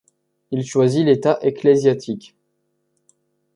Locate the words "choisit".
0.65-1.05